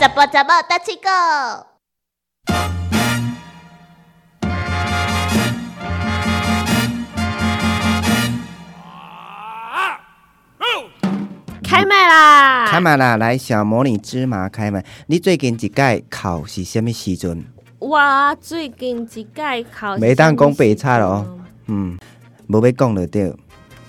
[0.00, 1.66] 怎么怎么大七个？
[11.62, 12.66] 开麦啦！
[12.70, 13.18] 开麦啦！
[13.18, 14.82] 来，小魔女芝麻开麦。
[15.06, 17.44] 你最近一届考是什么时阵？
[17.78, 18.00] 我
[18.40, 21.38] 最近一届考，没当讲白差咯。
[21.66, 21.98] 嗯，
[22.48, 23.30] 无要讲就对，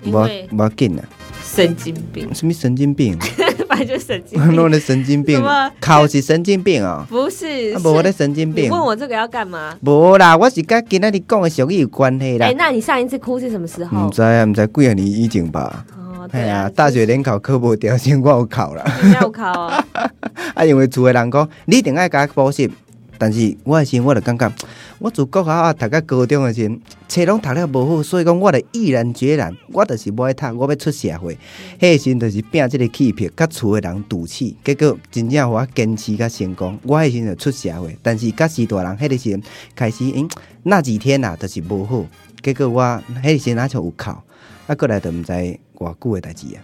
[0.04, 1.04] 无无要紧啊。
[1.42, 2.36] 神经病？
[2.36, 3.18] 什么神经病？
[3.72, 4.52] 反正就神经病。
[4.56, 5.42] 弄的神经病？
[5.80, 7.06] 考是神经病哦？
[7.10, 8.70] 不是，无我的神经病。
[8.70, 9.74] 问我这个要干嘛？
[9.82, 12.48] 无啦，我是跟今仔日讲的俗语有关系啦。
[12.48, 14.08] 哎，那你上一次哭是什么时候？
[14.08, 15.86] 唔知啊，唔知几啊年以前吧。
[15.98, 18.84] 哦，对啊，大学联考科目掉先我有考了，
[19.22, 19.86] 有考啊！
[20.54, 22.70] 啊，因为厝的人讲你一定爱加补习，
[23.22, 24.52] 但是我的心我就感觉，
[24.98, 26.68] 我自国校啊读到高中的时，
[27.08, 31.38] 册拢读了无好，所以讲我就毅然决然，我就是不爱读，我要出社会。
[31.80, 37.96] 迄时阵就是拼即个气魄，甲厝的人赌气，结果真正我坚持甲成功，我迄时就出社会。
[38.02, 39.40] 但是甲时大人迄个时
[39.76, 40.28] 开始，嗯，
[40.64, 42.04] 那几天啊，就是无好，
[42.42, 44.10] 结果我迄时哪像有哭，
[44.66, 45.32] 啊，过来就毋知
[45.78, 46.58] 偌久的代志啊！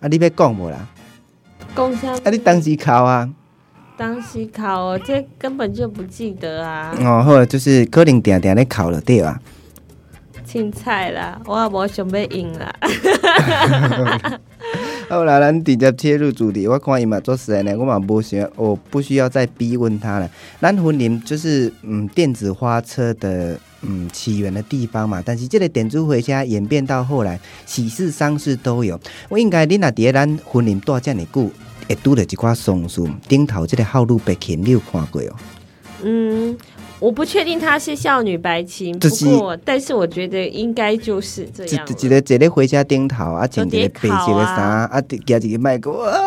[0.00, 0.88] 啊，你要讲无啦？
[1.76, 2.10] 讲啥？
[2.24, 3.28] 啊，你当时哭啊？
[3.96, 6.94] 当时考哦，这根本就不记得啊！
[7.00, 9.40] 哦，好，就是可能定定咧考了对啊。
[10.46, 12.74] 凊彩啦，我也无想要赢啦。
[15.08, 16.66] 后来，咱直接切入主题。
[16.66, 20.28] 我看伊嘛做实验呢，我嘛不需要，我不需要再逼问他了。
[20.60, 23.58] 咱婚林就是嗯，电子花车的。
[23.84, 28.96] 嗯，起源的地方嘛，但是这个点珠回家演变到后来，喜事丧事都有。
[29.28, 31.50] 我应该你那伫咱婚礼大这么久，
[31.88, 35.34] 会拄着一块松树顶头这个号路白琴，你有看过哦？
[36.04, 36.56] 嗯，
[36.98, 41.86] 我不确定她是少女白琴，不过但是我觉得应该就是这样。
[41.86, 46.18] 一个坐咧回家顶头啊，穿一个白色的衫啊，加一个麦克啊。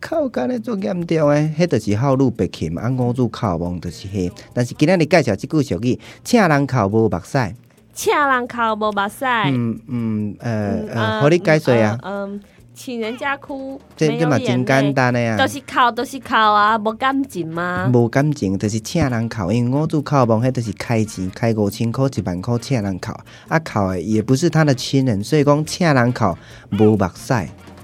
[0.00, 4.30] 靠，干咧做严重诶，迄就是好路白琴，啊，五字靠望就是迄。
[4.54, 7.54] 但是今日你介绍即句俗语，请人靠无目屎，
[7.92, 9.24] 请人靠无目屎。
[9.52, 11.98] 嗯嗯呃呃，好你解说啊。
[12.02, 12.40] 嗯，
[12.74, 15.36] 请人家哭，这这嘛真简单诶啊。
[15.36, 17.90] 都是靠，都是靠啊，无感情吗？
[17.92, 23.12] 无感情，就是请人哭，因为我做哭梦，迄就是开钱，开五千块、一万块，请人哭。
[23.48, 26.36] 啊，哭诶，也不是他的亲人，所以讲请人哭
[26.70, 27.34] 无目屎。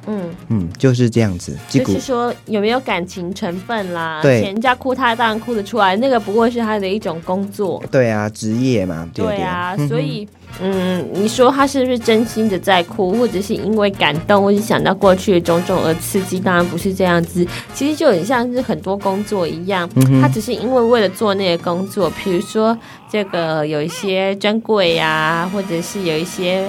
[0.08, 1.54] 嗯嗯，就是这样子。
[1.68, 4.20] 就是说有没有感情成分啦？
[4.22, 5.94] 对，人家哭，他当然哭得出来。
[5.96, 7.82] 那个不过是他的一种工作。
[7.90, 9.06] 对啊，职业嘛。
[9.12, 10.26] 对啊，所以
[10.62, 16.40] 嗯，你说他是不是真心的在哭，或者是因为感动，或者想到过去的种种而刺激？
[16.40, 17.46] 当然不是这样子。
[17.74, 19.86] 其实就很像是很多工作一样，
[20.22, 22.76] 他只是因为为了做那个工作，比如说
[23.10, 26.66] 这个有一些专柜呀，或者是有一些。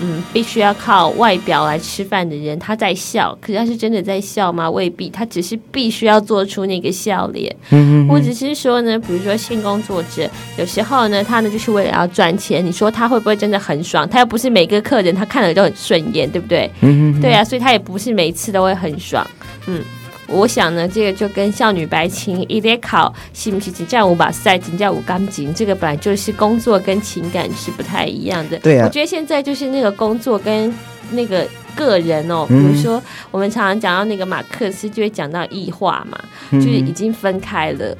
[0.00, 4.70] 嗯，必须要靠外表来吃饭的人，他在笑，可是他是真的在笑吗？
[4.70, 7.54] 未必，他只是必须要做出那个笑脸。
[7.70, 10.28] 嗯或者是说呢，比如说性工作者，
[10.58, 12.64] 有时候呢，他呢就是为了要赚钱。
[12.64, 14.08] 你说他会不会真的很爽？
[14.08, 16.70] 他又不是每个客人他看了都很顺眼，对不对？
[16.80, 19.26] 嗯对啊，所以他也不是每次都会很爽。
[19.66, 19.82] 嗯。
[20.26, 28.58] 我想呢，这个就跟少女白情一列考是不是请假五把赛，请假五钢琴，这个本来就是工作跟情感是不太一样的。
[28.58, 30.72] 对啊，我觉得现在就是那个工作跟
[31.10, 31.46] 那个
[31.76, 36.18] 个人哦，比如说我们常常讲到那个马克思，就会讲到异化嘛，
[36.52, 37.96] 就是已经分开了。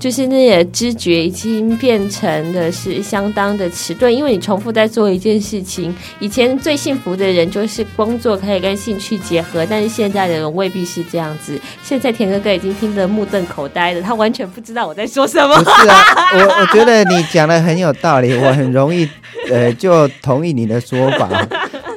[0.00, 5.94] 就是那些知觉已经变成的是相当的迟钝，因为你重复在做一件事情。
[6.18, 11.60] 以前最幸福的人就是工作可以跟兴趣结合，但是现在的人未必是这样子。
[11.82, 15.54] 现在田哥哥已经听得目瞪口呆了，他完全不知道我在说什么。
[15.54, 19.06] 不是啊，我我觉得你讲的很有道理，我很容易
[19.50, 21.28] 呃就同意你的说法。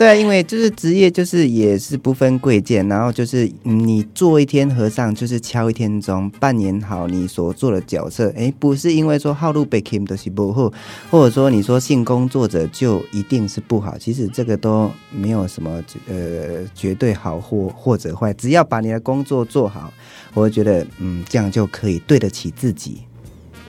[0.03, 8.29] 对啊，因为就是职业，就是也是不分贵贱，然后就是你做一天和尚，就是敲一天钟，扮演好你所做的角色。
[8.35, 10.69] 哎，不是因为说号路被 kim 的是不好，
[11.09, 19.89] 或者说你说性工作者就一定是不好，其实这个都没有什么呃绝对好或或者坏，只要把你的工作做好，
[20.33, 23.03] 我觉得嗯这样就可以对得起自己。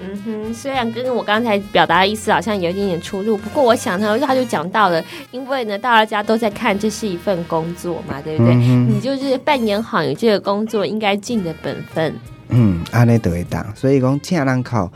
[0.00, 8.54] 嗯哼，虽然跟我刚才表达的意思好像有一点点出入，不过我想呢，他就讲到了，因为呢，大家都在看这是一份工作嘛，对不对？
[8.54, 12.14] 你就是扮演好你这个工作应该尽的本分。
[12.48, 14.90] 嗯，安尼都会当，所以讲请人考。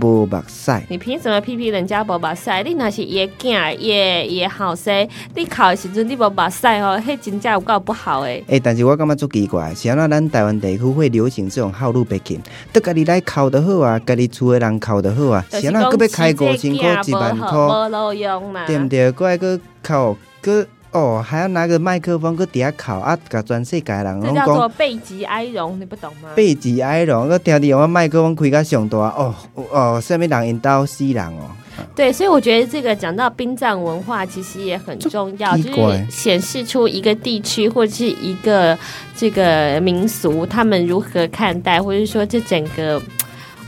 [0.00, 2.50] 无目屎，你凭什么批评人家无目屎？
[2.64, 8.42] 你若是爷囝爷爷后生，你考的时阵你无目屎哦，迄真正有够不好诶。
[8.46, 12.40] 诶，但是我感觉足奇怪，是安怎咱台湾地区会流行这种好路白金，
[12.72, 19.12] 得家己来考得好啊，家己厝的人考得好啊，是安怎搁要开五千块、一万块，无路用嘛，对毋对？
[19.12, 26.28] 搁爱搁考搁哦，还要拿个麦克风搁底下考啊，甲全世界人拢这叫做背脊哀荣，你不懂吗？
[26.34, 31.50] 背脊哀荣，我听你我麦克风开甲上大，哦哦，什么人因兜死人哦，
[31.96, 38.78] 对，所以我觉得这个讲到殡葬文化，其实也很重要，就是显示出一个地区或者是一个
[39.16, 43.00] 这个民俗，他们如何看待，或者说这整个。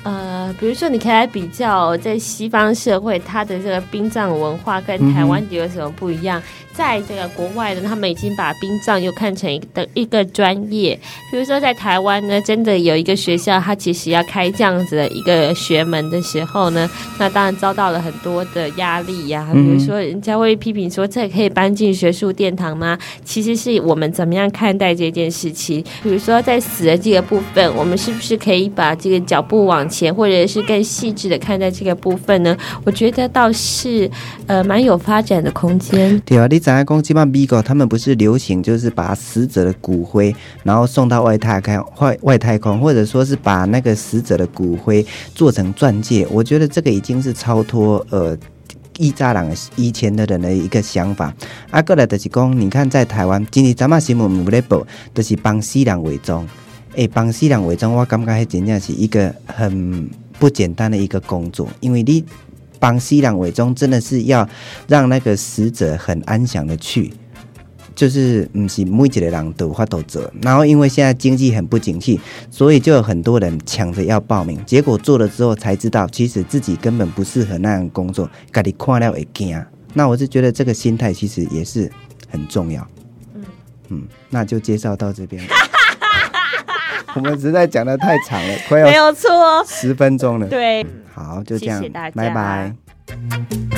[0.05, 6.41] 呃，比如说，你可以来比较在西方社会，它的这个殡葬文化跟台湾有什么不一样？
[6.75, 10.99] 在这个国外呢，他们已经把殡葬又看成一个一个专业。
[11.31, 22.99] 比如说，在台湾呢，真的有一个学校，它其实要开这样子的一个学门的时候呢，那当然遭到了很多的压力呀、比如说，人家会批评说，这可以搬进学术殿堂吗？
[23.25, 25.81] 其实是我们怎么样看待这件事情。
[26.03, 32.57] 比如说，在死的这个部分，我们是不是可以把这个脚步往前，或者是更细致的看待这个部分呢？
[32.85, 34.11] 我觉得倒是
[34.47, 36.21] 呃蛮有发展的空间。
[36.25, 46.27] 对啊，你知影讲，即摆美国他们不是流行，就是把死者的骨灰，然后送到外太空、外外太空，或者说是把那个死者的骨灰做成钻戒。
[46.31, 48.37] 我觉得这个已经是超脱呃。
[48.97, 51.35] 一扎人的以前的人的一个想法，
[51.69, 56.47] 啊，过来就是讲，你看在台湾，今天咱嘛新闻有咧报，就是帮死人伪装，
[56.97, 60.09] 诶、帮死人伪装，我感觉迄真正是一个很
[60.39, 62.25] 不简单的一个工作，因为你
[62.79, 64.49] 帮死人伪装，真的是要
[64.87, 67.13] 让那个死者很安详的去，
[67.95, 70.31] 就是不是每一个人都有法度做。
[70.43, 72.21] 然后因为现在经济很不景气，
[72.51, 79.61] 所以就有很多人抢着要报名，结果做了之后才知道，其实自己根本不适合那样工作，家己看了会惊。
[79.95, 81.91] 那我是觉得这个心态其实也是
[82.29, 82.87] 很重要。
[83.89, 85.43] 嗯那就介绍到这边。
[87.15, 90.47] 我们实在讲的太长了， 快要没有错，十分钟了。
[90.49, 90.85] 对。
[91.15, 93.74] 好，就这样，谢谢大家拜拜。